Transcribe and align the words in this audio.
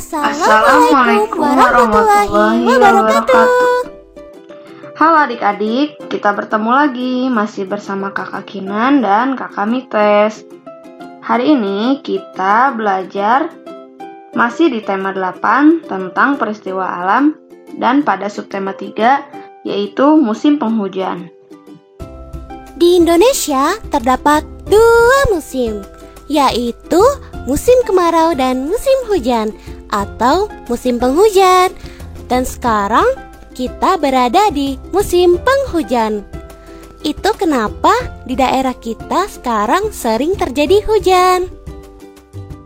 Assalamualaikum 0.00 1.44
warahmatullahi 1.44 2.64
wabarakatuh. 2.64 3.84
Halo 4.96 5.16
adik-adik, 5.28 6.00
kita 6.08 6.32
bertemu 6.32 6.72
lagi 6.72 7.28
masih 7.28 7.68
bersama 7.68 8.08
kakak 8.08 8.48
Kinan 8.48 9.04
dan 9.04 9.36
kakak 9.36 9.68
Mites. 9.68 10.40
Hari 11.20 11.52
ini 11.52 12.00
kita 12.00 12.72
belajar 12.72 13.52
masih 14.32 14.72
di 14.72 14.80
tema 14.80 15.12
8 15.12 15.84
tentang 15.84 16.40
peristiwa 16.40 16.80
alam 17.04 17.36
dan 17.76 18.00
pada 18.00 18.32
subtema 18.32 18.72
3 18.72 19.68
yaitu 19.68 20.16
musim 20.16 20.56
penghujan. 20.56 21.28
Di 22.80 22.96
Indonesia 22.96 23.76
terdapat 23.92 24.48
dua 24.64 25.28
musim, 25.28 25.84
yaitu 26.24 27.04
musim 27.44 27.76
kemarau 27.84 28.32
dan 28.32 28.64
musim 28.64 28.96
hujan 29.12 29.52
atau 29.90 30.46
musim 30.70 30.96
penghujan. 30.96 31.74
Dan 32.30 32.46
sekarang 32.46 33.06
kita 33.52 33.98
berada 33.98 34.48
di 34.54 34.78
musim 34.94 35.36
penghujan. 35.42 36.24
Itu 37.00 37.32
kenapa 37.34 37.92
di 38.24 38.36
daerah 38.38 38.76
kita 38.76 39.26
sekarang 39.28 39.90
sering 39.90 40.36
terjadi 40.38 40.80
hujan. 40.84 41.50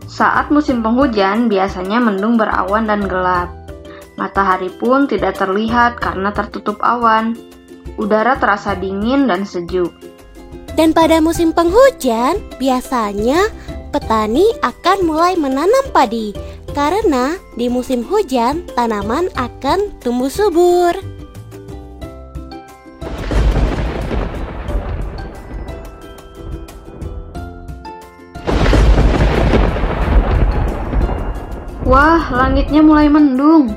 Saat 0.05 0.53
musim 0.53 0.79
penghujan 0.79 1.51
biasanya 1.51 1.99
mendung 1.99 2.39
berawan 2.39 2.87
dan 2.87 3.03
gelap. 3.03 3.51
Matahari 4.15 4.71
pun 4.71 5.11
tidak 5.11 5.35
terlihat 5.35 5.99
karena 5.99 6.31
tertutup 6.31 6.79
awan. 6.79 7.35
Udara 7.99 8.39
terasa 8.39 8.75
dingin 8.75 9.27
dan 9.27 9.43
sejuk. 9.43 9.91
Dan 10.75 10.91
pada 10.91 11.23
musim 11.23 11.55
penghujan, 11.55 12.39
biasanya 12.59 13.47
petani 13.95 14.43
akan 14.59 15.07
mulai 15.07 15.39
menanam 15.39 15.87
padi 15.95 16.35
karena 16.75 17.39
di 17.55 17.71
musim 17.71 18.03
hujan 18.03 18.67
tanaman 18.75 19.31
akan 19.39 19.95
tumbuh 20.03 20.27
subur. 20.27 20.91
Wah, 31.87 32.27
langitnya 32.27 32.83
mulai 32.83 33.07
mendung. 33.07 33.71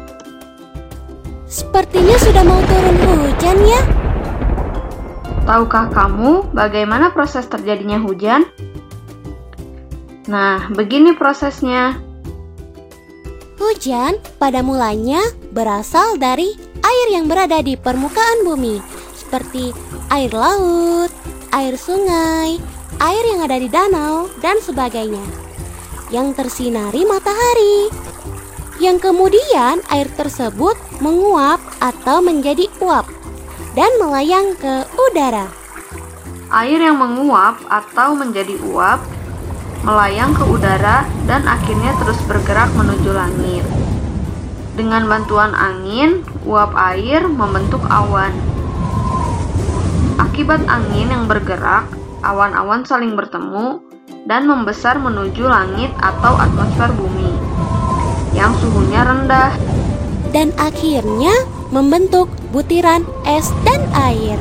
Sepertinya 1.47 2.19
sudah 2.19 2.43
mau 2.43 2.59
turun 2.67 2.97
hujan 2.99 3.59
ya. 3.63 3.81
Tahukah 5.47 5.87
kamu 5.95 6.51
bagaimana 6.51 7.15
proses 7.15 7.47
terjadinya 7.47 8.03
hujan? 8.03 8.49
Nah, 10.27 10.73
begini 10.73 11.15
prosesnya. 11.15 12.08
Hujan 13.59 14.23
pada 14.39 14.63
mulanya 14.63 15.19
berasal 15.51 16.15
dari 16.15 16.55
air 16.79 17.07
yang 17.11 17.27
berada 17.27 17.59
di 17.59 17.75
permukaan 17.75 18.47
bumi, 18.47 18.79
seperti 19.19 19.75
air 20.15 20.31
laut, 20.31 21.11
air 21.51 21.75
sungai, 21.75 22.63
air 23.03 23.25
yang 23.27 23.43
ada 23.43 23.59
di 23.59 23.67
danau, 23.67 24.31
dan 24.39 24.63
sebagainya, 24.63 25.23
yang 26.15 26.39
tersinari 26.39 27.03
matahari. 27.03 27.91
Yang 28.79 29.11
kemudian 29.11 29.83
air 29.91 30.07
tersebut 30.15 30.79
menguap 31.03 31.59
atau 31.83 32.23
menjadi 32.23 32.71
uap 32.79 33.11
dan 33.75 33.91
melayang 33.99 34.55
ke 34.55 34.87
udara. 35.11 35.51
Air 36.55 36.79
yang 36.79 36.95
menguap 36.95 37.59
atau 37.67 38.15
menjadi 38.15 38.55
uap 38.71 39.03
melayang 39.83 40.35
ke 40.35 40.45
udara 40.47 41.07
dan 41.29 41.47
akhirnya 41.47 41.95
terus 42.03 42.19
bergerak 42.27 42.71
menuju 42.75 43.11
langit. 43.13 43.65
Dengan 44.79 45.11
bantuan 45.11 45.53
angin, 45.59 46.23
uap 46.47 46.71
air 46.79 47.27
membentuk 47.27 47.83
awan. 47.91 48.31
Akibat 50.19 50.63
angin 50.71 51.11
yang 51.11 51.25
bergerak, 51.27 51.91
awan-awan 52.23 52.87
saling 52.87 53.19
bertemu 53.19 53.83
dan 54.27 54.47
membesar 54.47 54.99
menuju 54.99 55.47
langit 55.47 55.91
atau 55.99 56.39
atmosfer 56.39 56.91
bumi 56.95 57.33
yang 58.37 58.53
suhunya 58.61 59.03
rendah 59.03 59.51
dan 60.31 60.53
akhirnya 60.61 61.33
membentuk 61.73 62.29
butiran 62.53 63.05
es 63.25 63.53
dan 63.65 63.81
air. 63.97 64.37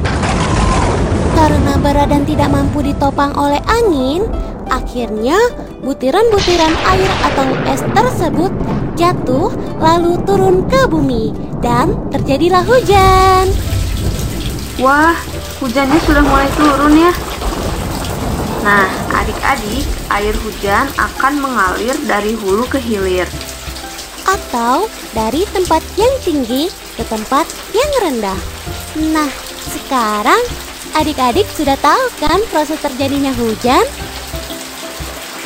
Karena 1.38 1.78
berat 1.80 2.10
dan 2.10 2.26
tidak 2.26 2.50
mampu 2.50 2.82
ditopang 2.82 3.32
oleh 3.38 3.62
angin, 3.70 4.26
Akhirnya, 4.68 5.38
butiran-butiran 5.84 6.74
air 6.92 7.12
atau 7.32 7.48
es 7.68 7.82
tersebut 7.96 8.52
jatuh 8.98 9.54
lalu 9.80 10.20
turun 10.28 10.66
ke 10.68 10.88
bumi 10.90 11.32
dan 11.64 11.96
terjadilah 12.12 12.66
hujan. 12.66 13.48
Wah, 14.78 15.16
hujannya 15.64 16.00
sudah 16.06 16.24
mulai 16.26 16.50
turun 16.54 16.94
ya. 16.98 17.14
Nah, 18.68 18.90
adik-adik, 19.16 19.86
air 20.12 20.36
hujan 20.44 20.86
akan 21.00 21.34
mengalir 21.40 21.96
dari 22.04 22.36
hulu 22.36 22.68
ke 22.68 22.78
hilir 22.78 23.30
atau 24.28 24.92
dari 25.16 25.48
tempat 25.56 25.80
yang 25.96 26.12
tinggi 26.22 26.68
ke 27.00 27.04
tempat 27.08 27.48
yang 27.72 27.92
rendah. 28.04 28.40
Nah, 29.16 29.32
sekarang 29.72 30.44
adik-adik 30.94 31.48
sudah 31.56 31.80
tahu 31.80 32.04
kan 32.20 32.44
proses 32.52 32.78
terjadinya 32.84 33.32
hujan? 33.40 33.88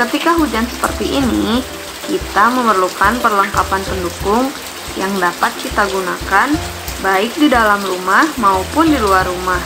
Ketika 0.02 0.34
hujan 0.34 0.66
seperti 0.66 1.14
ini, 1.14 1.62
kita 2.10 2.50
memerlukan 2.50 3.22
perlengkapan 3.22 3.86
pendukung 3.86 4.50
yang 4.98 5.14
dapat 5.22 5.54
kita 5.62 5.86
gunakan 5.94 6.50
baik 7.06 7.30
di 7.38 7.46
dalam 7.46 7.78
rumah 7.86 8.26
maupun 8.42 8.90
di 8.90 8.98
luar 8.98 9.30
rumah. 9.30 9.62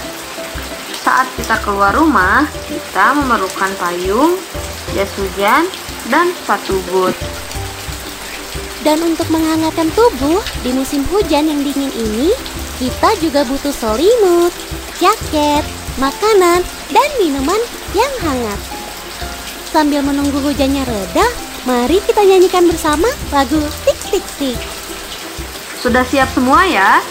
Saat 1.07 1.31
kita 1.39 1.55
keluar 1.63 1.95
rumah, 1.95 2.43
kita 2.67 3.15
memerlukan 3.15 3.71
payung, 3.79 4.35
jas 4.91 5.07
hujan, 5.15 5.71
dan 6.11 6.27
sepatu 6.43 6.83
boot. 6.91 7.15
Dan 8.83 9.07
untuk 9.07 9.31
menghangatkan 9.31 9.87
tubuh 9.95 10.43
di 10.67 10.75
musim 10.75 11.07
hujan 11.15 11.47
yang 11.47 11.63
dingin 11.63 11.95
ini, 11.95 12.35
kita 12.75 13.15
juga 13.23 13.47
butuh 13.47 13.71
selimut, 13.71 14.51
jaket, 14.99 15.63
makanan, 15.95 16.59
dan 16.91 17.09
minuman 17.23 17.61
yang 17.95 18.11
hangat. 18.19 18.74
Sambil 19.75 19.99
menunggu 19.99 20.39
hujannya 20.39 20.87
reda, 20.87 21.27
mari 21.67 21.99
kita 21.99 22.23
nyanyikan 22.23 22.63
bersama 22.63 23.11
lagu 23.27 23.59
Tik 23.83 23.99
Tik 24.07 24.25
Tik. 24.39 24.59
Sudah 25.83 26.07
siap 26.07 26.31
semua 26.31 26.63
ya? 26.63 27.03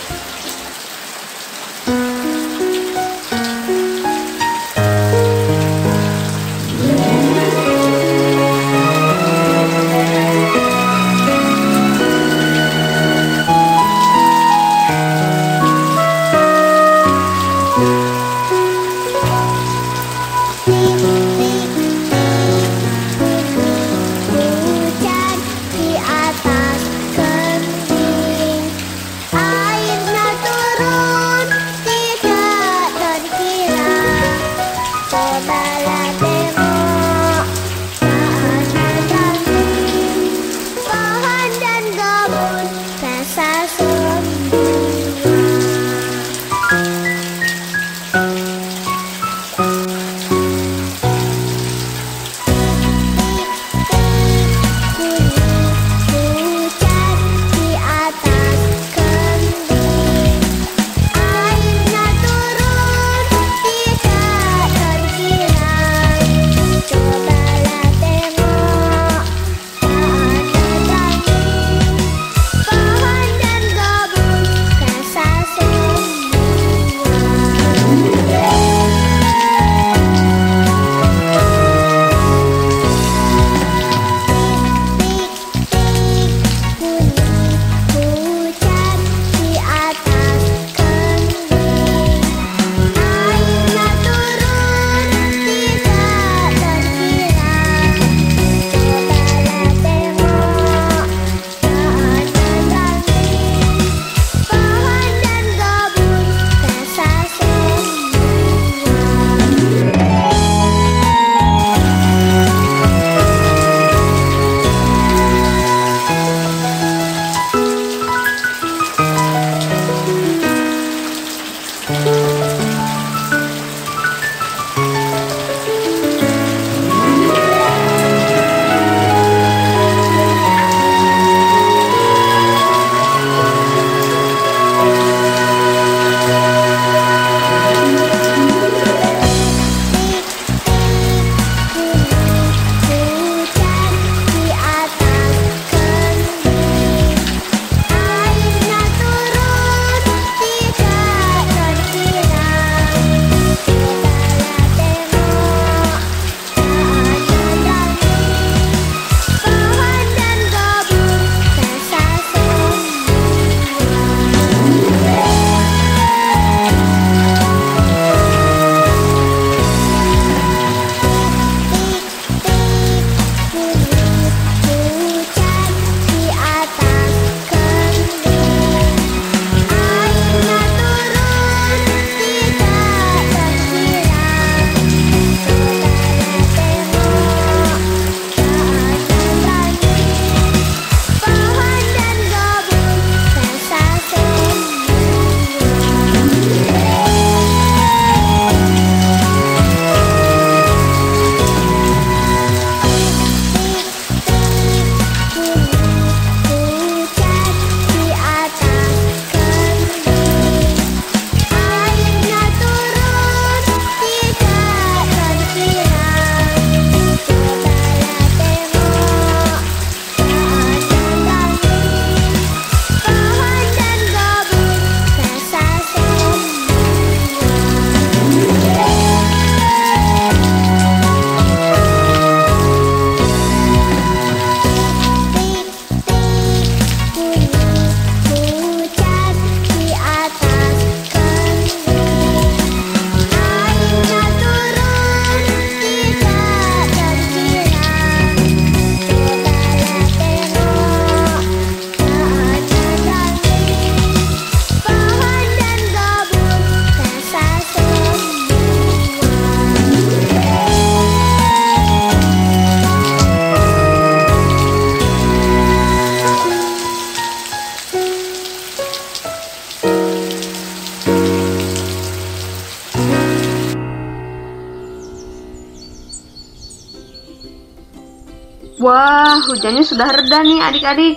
Wah, 278.84 279.40
hujannya 279.48 279.81
sudah 279.81 280.12
reda 280.12 280.44
nih 280.44 280.60
adik-adik. 280.60 281.16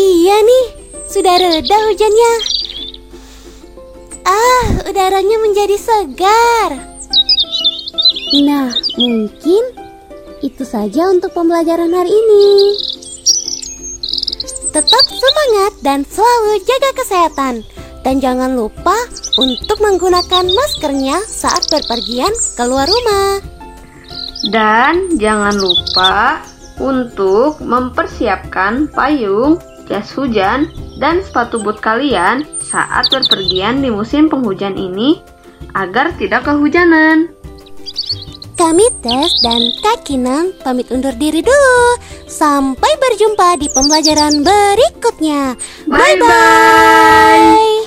Iya 0.00 0.36
nih, 0.40 0.66
sudah 1.12 1.34
reda 1.36 1.76
hujannya. 1.92 2.32
Ah, 4.24 4.88
udaranya 4.88 5.36
menjadi 5.44 5.76
segar. 5.76 6.72
Nah, 8.48 8.72
mungkin 8.96 9.64
itu 10.40 10.64
saja 10.64 11.12
untuk 11.12 11.36
pembelajaran 11.36 11.92
hari 11.92 12.16
ini. 12.16 12.72
Tetap 14.72 15.04
semangat 15.04 15.72
dan 15.84 16.00
selalu 16.08 16.64
jaga 16.64 16.90
kesehatan. 16.96 17.60
Dan 18.08 18.24
jangan 18.24 18.56
lupa 18.56 18.96
untuk 19.36 19.84
menggunakan 19.84 20.48
maskernya 20.48 21.20
saat 21.28 21.68
berpergian 21.68 22.32
keluar 22.56 22.88
rumah. 22.88 23.57
Dan 24.48 25.20
jangan 25.20 25.54
lupa 25.56 26.40
untuk 26.80 27.60
mempersiapkan 27.60 28.88
payung, 28.94 29.60
jas 29.90 30.08
hujan, 30.14 30.70
dan 30.96 31.20
sepatu 31.20 31.60
boot 31.60 31.82
kalian 31.82 32.46
saat 32.62 33.08
berpergian 33.12 33.80
di 33.84 33.92
musim 33.92 34.28
penghujan 34.28 34.76
ini 34.76 35.20
agar 35.76 36.14
tidak 36.16 36.48
kehujanan. 36.48 37.32
Kami 38.58 38.90
Tes 39.06 39.30
dan 39.38 39.62
Kak 39.86 40.02
Kinang 40.02 40.50
pamit 40.66 40.90
undur 40.90 41.14
diri 41.14 41.38
dulu. 41.46 41.80
Sampai 42.26 42.90
berjumpa 42.98 43.54
di 43.62 43.70
pembelajaran 43.70 44.42
berikutnya. 44.42 45.54
Bye-bye. 45.86 47.77